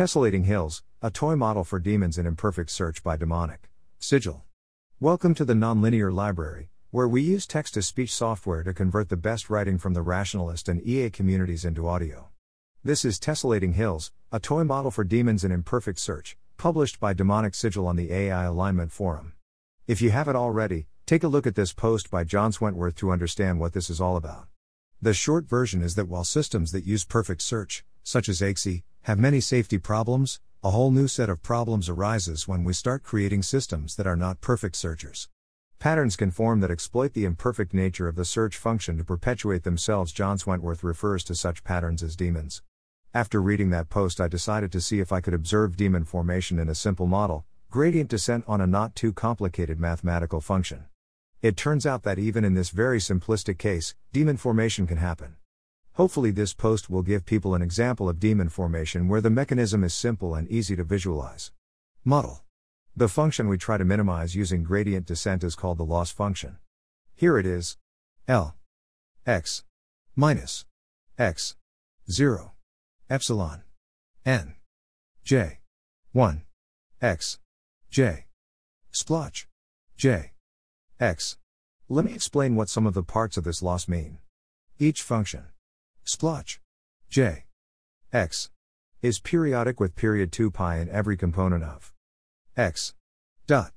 Tessellating 0.00 0.46
Hills, 0.46 0.82
a 1.02 1.10
toy 1.10 1.36
model 1.36 1.62
for 1.62 1.78
demons 1.78 2.16
in 2.16 2.24
imperfect 2.24 2.70
search 2.70 3.02
by 3.02 3.18
demonic. 3.18 3.68
Sigil. 3.98 4.44
Welcome 4.98 5.34
to 5.34 5.44
the 5.44 5.52
Nonlinear 5.52 6.10
Library, 6.10 6.70
where 6.90 7.06
we 7.06 7.20
use 7.20 7.46
text 7.46 7.74
to 7.74 7.82
speech 7.82 8.10
software 8.10 8.62
to 8.62 8.72
convert 8.72 9.10
the 9.10 9.18
best 9.18 9.50
writing 9.50 9.76
from 9.76 9.92
the 9.92 10.00
rationalist 10.00 10.70
and 10.70 10.80
EA 10.86 11.10
communities 11.10 11.66
into 11.66 11.86
audio. 11.86 12.30
This 12.82 13.04
is 13.04 13.20
Tessellating 13.20 13.74
Hills, 13.74 14.10
a 14.32 14.40
toy 14.40 14.64
model 14.64 14.90
for 14.90 15.04
demons 15.04 15.44
in 15.44 15.52
imperfect 15.52 15.98
search, 15.98 16.38
published 16.56 16.98
by 16.98 17.12
DaemonicSigil 17.12 17.86
on 17.86 17.96
the 17.96 18.10
AI 18.10 18.44
Alignment 18.44 18.92
Forum. 18.92 19.34
If 19.86 20.00
you 20.00 20.12
haven't 20.12 20.34
already, 20.34 20.86
take 21.04 21.24
a 21.24 21.28
look 21.28 21.46
at 21.46 21.56
this 21.56 21.74
post 21.74 22.10
by 22.10 22.24
johnswentworth 22.24 22.94
to 22.94 23.10
understand 23.10 23.60
what 23.60 23.74
this 23.74 23.90
is 23.90 24.00
all 24.00 24.16
about. 24.16 24.46
The 25.02 25.12
short 25.12 25.44
version 25.44 25.82
is 25.82 25.94
that 25.96 26.08
while 26.08 26.24
systems 26.24 26.72
that 26.72 26.86
use 26.86 27.04
perfect 27.04 27.42
search, 27.42 27.84
such 28.02 28.30
as 28.30 28.40
AIXI, 28.40 28.82
have 29.04 29.18
many 29.18 29.40
safety 29.40 29.78
problems, 29.78 30.40
a 30.62 30.70
whole 30.70 30.90
new 30.90 31.08
set 31.08 31.30
of 31.30 31.42
problems 31.42 31.88
arises 31.88 32.46
when 32.46 32.64
we 32.64 32.74
start 32.74 33.02
creating 33.02 33.42
systems 33.42 33.96
that 33.96 34.06
are 34.06 34.16
not 34.16 34.42
perfect 34.42 34.76
searchers. 34.76 35.26
Patterns 35.78 36.16
can 36.16 36.30
form 36.30 36.60
that 36.60 36.70
exploit 36.70 37.14
the 37.14 37.24
imperfect 37.24 37.72
nature 37.72 38.08
of 38.08 38.14
the 38.14 38.26
search 38.26 38.58
function 38.58 38.98
to 38.98 39.04
perpetuate 39.04 39.62
themselves. 39.62 40.12
johnswentworth 40.12 40.82
refers 40.82 41.24
to 41.24 41.34
such 41.34 41.64
patterns 41.64 42.02
as 42.02 42.14
demons. 42.14 42.60
After 43.14 43.40
reading 43.40 43.70
that 43.70 43.88
post, 43.88 44.20
I 44.20 44.28
decided 44.28 44.70
to 44.72 44.82
see 44.82 45.00
if 45.00 45.12
I 45.12 45.22
could 45.22 45.32
observe 45.32 45.78
demon 45.78 46.04
formation 46.04 46.58
in 46.58 46.68
a 46.68 46.74
simple 46.74 47.06
model, 47.06 47.46
gradient 47.70 48.10
descent 48.10 48.44
on 48.46 48.60
a 48.60 48.66
not 48.66 48.94
too 48.94 49.14
complicated 49.14 49.80
mathematical 49.80 50.42
function. 50.42 50.84
It 51.40 51.56
turns 51.56 51.86
out 51.86 52.02
that 52.02 52.18
even 52.18 52.44
in 52.44 52.52
this 52.52 52.68
very 52.68 52.98
simplistic 52.98 53.56
case, 53.56 53.94
demon 54.12 54.36
formation 54.36 54.86
can 54.86 54.98
happen. 54.98 55.36
Hopefully, 56.00 56.30
this 56.30 56.54
post 56.54 56.88
will 56.88 57.02
give 57.02 57.26
people 57.26 57.54
an 57.54 57.60
example 57.60 58.08
of 58.08 58.18
demon 58.18 58.48
formation 58.48 59.06
where 59.06 59.20
the 59.20 59.28
mechanism 59.28 59.84
is 59.84 59.92
simple 59.92 60.34
and 60.34 60.48
easy 60.48 60.74
to 60.74 60.82
visualize. 60.82 61.52
Model. 62.06 62.42
The 62.96 63.06
function 63.06 63.48
we 63.48 63.58
try 63.58 63.76
to 63.76 63.84
minimize 63.84 64.34
using 64.34 64.62
gradient 64.62 65.04
descent 65.04 65.44
is 65.44 65.54
called 65.54 65.76
the 65.76 65.84
loss 65.84 66.10
function. 66.10 66.56
Here 67.14 67.36
it 67.36 67.44
is. 67.44 67.76
L. 68.26 68.56
X. 69.26 69.64
Minus. 70.16 70.64
X. 71.18 71.56
0 72.10 72.54
epsilon. 73.10 73.64
N. 74.24 74.54
J. 75.22 75.58
1 76.12 76.44
x. 77.02 77.38
J. 77.90 78.24
Splotch. 78.90 79.48
J. 79.98 80.32
X. 80.98 81.36
Let 81.90 82.06
me 82.06 82.14
explain 82.14 82.56
what 82.56 82.70
some 82.70 82.86
of 82.86 82.94
the 82.94 83.02
parts 83.02 83.36
of 83.36 83.44
this 83.44 83.62
loss 83.62 83.86
mean. 83.86 84.16
Each 84.78 85.02
function 85.02 85.48
Splotch. 86.04 86.60
J. 87.08 87.44
X. 88.12 88.50
Is 89.02 89.20
periodic 89.20 89.80
with 89.80 89.96
period 89.96 90.32
2 90.32 90.50
pi 90.50 90.78
in 90.78 90.88
every 90.88 91.16
component 91.16 91.62
of 91.62 91.92
X. 92.56 92.94
Dot. 93.46 93.72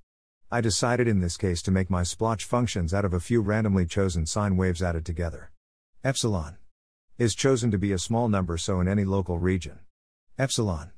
I 0.51 0.61
decided 0.61 1.07
in 1.07 1.19
this 1.19 1.37
case 1.37 1.61
to 1.63 1.71
make 1.71 1.89
my 1.89 2.03
splotch 2.03 2.45
functions 2.45 2.93
out 2.93 3.05
of 3.05 3.13
a 3.13 3.19
few 3.19 3.41
randomly 3.41 3.85
chosen 3.85 4.25
sine 4.25 4.57
waves 4.57 4.83
added 4.83 5.05
together. 5.05 5.51
Epsilon. 6.03 6.57
Is 7.17 7.35
chosen 7.35 7.71
to 7.71 7.77
be 7.77 7.91
a 7.91 7.99
small 7.99 8.27
number 8.27 8.57
so 8.57 8.79
in 8.79 8.87
any 8.87 9.05
local 9.05 9.37
region. 9.37 9.79
Epsilon. 10.37 10.91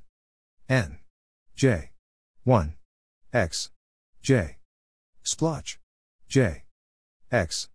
N. 0.68 0.98
J. 1.54 1.90
1. 2.44 2.74
X. 3.32 3.70
J. 4.22 4.58
Splotch. 5.22 5.78
J. 6.28 6.64
X. 7.30 7.68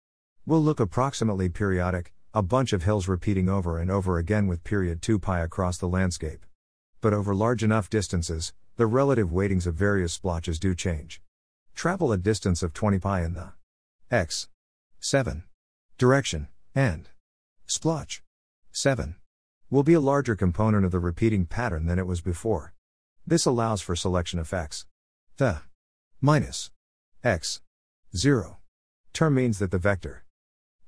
Will 0.46 0.62
look 0.62 0.80
approximately 0.80 1.50
periodic, 1.50 2.14
a 2.34 2.42
bunch 2.42 2.72
of 2.72 2.84
hills 2.84 3.08
repeating 3.08 3.50
over 3.50 3.78
and 3.78 3.92
over 3.92 4.18
again 4.18 4.48
with 4.48 4.64
period 4.64 5.02
2 5.02 5.20
pi 5.20 5.40
across 5.42 5.78
the 5.78 5.88
landscape. 5.88 6.46
But 7.02 7.14
over 7.14 7.36
large 7.36 7.64
enough 7.64 7.90
distances, 7.90 8.54
the 8.78 8.86
relative 8.86 9.34
weightings 9.34 9.68
of 9.68 9.76
various 9.76 10.14
splotches 10.14 10.58
do 10.58 10.74
change. 10.74 11.22
Travel 11.76 12.12
a 12.12 12.18
distance 12.18 12.64
of 12.64 12.74
20 12.74 13.00
pi 13.00 13.24
in 13.24 13.34
the 13.34 13.54
x 14.10 14.48
7 15.00 15.44
direction, 15.98 16.48
and 16.74 17.10
splotch 17.66 18.24
7 18.72 19.16
will 19.70 19.84
be 19.84 19.94
a 19.94 20.00
larger 20.00 20.36
component 20.36 20.86
of 20.86 20.92
the 20.92 21.00
repeating 21.00 21.46
pattern 21.46 21.86
than 21.86 22.00
it 22.00 22.08
was 22.08 22.22
before. 22.22 22.74
This 23.28 23.46
allows 23.46 23.82
for 23.82 23.96
selection 23.96 24.40
effects. 24.40 24.86
The 25.38 25.62
minus 26.22 26.72
x 27.24 27.62
0 28.16 28.58
term 29.14 29.36
means 29.36 29.60
that 29.60 29.72
the 29.72 29.78
vector 29.78 30.24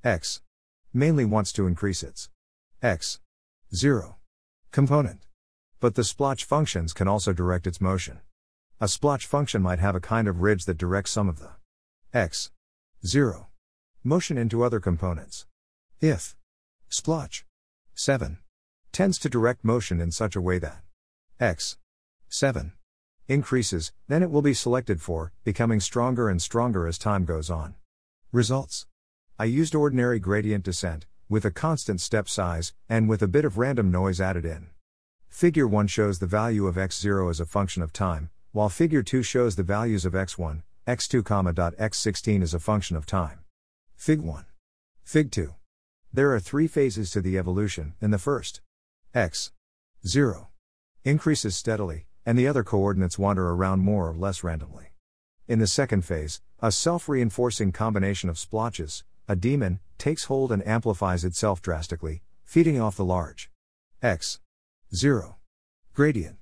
x 0.02 0.40
mainly 0.94 1.24
wants 1.24 1.52
to 1.52 1.66
increase 1.66 2.02
its 2.02 2.30
x 2.80 3.18
0 3.74 4.16
component. 4.70 5.26
But 5.80 5.96
the 5.96 6.04
splotch 6.04 6.44
functions 6.44 6.92
can 6.92 7.08
also 7.08 7.32
direct 7.32 7.66
its 7.66 7.80
motion. 7.80 8.20
A 8.80 8.88
splotch 8.88 9.26
function 9.26 9.60
might 9.60 9.80
have 9.80 9.94
a 9.94 10.00
kind 10.00 10.28
of 10.28 10.40
ridge 10.40 10.64
that 10.64 10.78
directs 10.78 11.10
some 11.10 11.28
of 11.28 11.40
the 11.40 11.50
x 12.12 12.50
0 13.04 13.48
motion 14.04 14.38
into 14.38 14.62
other 14.62 14.80
components. 14.80 15.46
If 16.00 16.36
splotch 16.88 17.44
7 17.94 18.38
tends 18.92 19.18
to 19.18 19.28
direct 19.28 19.64
motion 19.64 20.00
in 20.00 20.12
such 20.12 20.36
a 20.36 20.40
way 20.40 20.58
that 20.60 20.82
x 21.40 21.76
7 22.28 22.72
increases, 23.26 23.92
then 24.06 24.22
it 24.22 24.30
will 24.30 24.42
be 24.42 24.54
selected 24.54 25.00
for, 25.00 25.32
becoming 25.44 25.80
stronger 25.80 26.28
and 26.28 26.40
stronger 26.40 26.86
as 26.86 26.98
time 26.98 27.24
goes 27.24 27.50
on. 27.50 27.74
Results 28.32 28.86
I 29.36 29.46
used 29.46 29.74
ordinary 29.74 30.20
gradient 30.20 30.62
descent, 30.62 31.06
with 31.28 31.44
a 31.44 31.50
constant 31.50 32.00
step 32.00 32.28
size, 32.28 32.72
and 32.88 33.08
with 33.08 33.20
a 33.20 33.26
bit 33.26 33.44
of 33.44 33.58
random 33.58 33.90
noise 33.90 34.20
added 34.20 34.44
in. 34.44 34.68
Figure 35.28 35.66
1 35.66 35.88
shows 35.88 36.20
the 36.20 36.26
value 36.26 36.68
of 36.68 36.76
x0 36.76 37.28
as 37.28 37.40
a 37.40 37.44
function 37.44 37.82
of 37.82 37.92
time, 37.92 38.30
while 38.52 38.68
figure 38.68 39.02
2 39.02 39.24
shows 39.24 39.56
the 39.56 39.64
values 39.64 40.04
of 40.04 40.12
x1, 40.12 40.62
x2, 40.86 41.22
x16 41.76 42.42
as 42.42 42.54
a 42.54 42.60
function 42.60 42.96
of 42.96 43.06
time. 43.06 43.40
Fig 43.96 44.20
1. 44.20 44.44
Fig 45.02 45.32
2. 45.32 45.52
There 46.12 46.32
are 46.32 46.38
three 46.38 46.68
phases 46.68 47.10
to 47.10 47.20
the 47.20 47.36
evolution. 47.36 47.94
In 48.00 48.12
the 48.12 48.18
first, 48.18 48.60
x 49.12 49.50
0 50.06 50.50
increases 51.02 51.56
steadily, 51.56 52.06
and 52.24 52.38
the 52.38 52.46
other 52.46 52.62
coordinates 52.62 53.18
wander 53.18 53.50
around 53.50 53.80
more 53.80 54.08
or 54.08 54.14
less 54.14 54.44
randomly. 54.44 54.92
In 55.48 55.58
the 55.58 55.66
second 55.66 56.04
phase, 56.04 56.40
a 56.62 56.70
self 56.70 57.08
reinforcing 57.08 57.72
combination 57.72 58.30
of 58.30 58.38
splotches, 58.38 59.02
a 59.26 59.36
demon, 59.36 59.80
takes 59.98 60.24
hold 60.24 60.52
and 60.52 60.66
amplifies 60.66 61.24
itself 61.24 61.62
drastically, 61.62 62.22
feeding 62.44 62.80
off 62.80 62.96
the 62.96 63.04
large 63.04 63.50
x 64.02 64.40
0 64.94 65.36
gradient. 65.94 66.36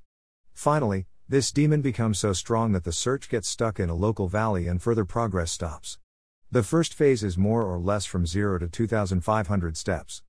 Finally, 0.53 1.07
this 1.29 1.53
demon 1.53 1.81
becomes 1.81 2.19
so 2.19 2.33
strong 2.33 2.73
that 2.73 2.85
the 2.85 2.93
search 2.93 3.29
gets 3.29 3.49
stuck 3.49 3.79
in 3.79 3.89
a 3.89 3.95
local 3.95 4.29
valley 4.29 4.67
and 4.67 4.83
further 4.83 5.05
progress 5.05 5.53
stops. 5.53 5.99
The 6.51 6.63
first 6.63 6.93
phase 6.93 7.23
is 7.25 7.39
more 7.39 7.63
or 7.63 7.79
less 7.79 8.05
from 8.05 8.27
0 8.27 8.59
to 8.59 8.69
2500 8.69 9.77
steps. 9.77 10.23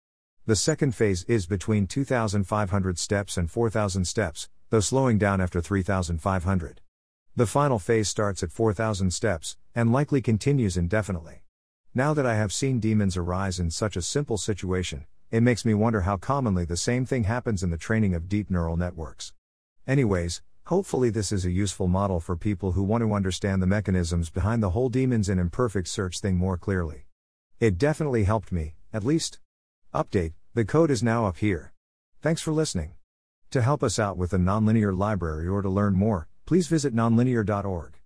The 0.45 0.55
second 0.55 0.95
phase 0.95 1.23
is 1.23 1.45
between 1.45 1.87
2500 1.87 2.99
steps 2.99 3.35
and 3.35 3.49
4000 3.49 4.05
steps, 4.05 4.49
though 4.69 4.79
slowing 4.79 5.17
down 5.17 5.41
after 5.41 5.59
3500. 5.59 6.81
The 7.35 7.47
final 7.47 7.79
phase 7.79 8.09
starts 8.09 8.43
at 8.43 8.51
4000 8.51 9.11
steps, 9.11 9.57
and 9.73 9.91
likely 9.91 10.21
continues 10.21 10.77
indefinitely. 10.77 11.42
Now 11.95 12.15
that 12.15 12.25
I 12.25 12.33
have 12.33 12.51
seen 12.51 12.79
demons 12.79 13.15
arise 13.15 13.59
in 13.59 13.69
such 13.69 13.95
a 13.95 14.01
simple 14.01 14.37
situation, 14.39 15.05
it 15.29 15.43
makes 15.43 15.63
me 15.63 15.75
wonder 15.75 16.01
how 16.01 16.17
commonly 16.17 16.65
the 16.65 16.75
same 16.75 17.05
thing 17.05 17.25
happens 17.25 17.61
in 17.61 17.69
the 17.69 17.77
training 17.77 18.15
of 18.15 18.27
deep 18.27 18.49
neural 18.49 18.75
networks. 18.75 19.31
Anyways, 19.85 20.41
hopefully, 20.65 21.11
this 21.11 21.31
is 21.31 21.45
a 21.45 21.51
useful 21.51 21.87
model 21.87 22.19
for 22.19 22.35
people 22.35 22.71
who 22.71 22.81
want 22.81 23.03
to 23.03 23.13
understand 23.13 23.61
the 23.61 23.67
mechanisms 23.67 24.31
behind 24.31 24.63
the 24.63 24.71
whole 24.71 24.89
demons 24.89 25.29
and 25.29 25.39
imperfect 25.39 25.87
search 25.87 26.19
thing 26.19 26.35
more 26.35 26.57
clearly. 26.57 27.05
It 27.59 27.77
definitely 27.77 28.23
helped 28.23 28.51
me, 28.51 28.73
at 28.91 29.03
least. 29.03 29.39
Update 29.93 30.33
the 30.55 30.65
code 30.65 30.89
is 30.89 31.03
now 31.03 31.27
up 31.27 31.37
here. 31.37 31.73
Thanks 32.21 32.41
for 32.41 32.53
listening. 32.53 32.93
To 33.51 33.61
help 33.61 33.83
us 33.83 33.99
out 33.99 34.17
with 34.17 34.31
the 34.31 34.37
nonlinear 34.37 34.97
library 34.97 35.47
or 35.47 35.61
to 35.61 35.69
learn 35.69 35.93
more, 35.93 36.27
please 36.47 36.67
visit 36.67 36.95
nonlinear.org. 36.95 37.99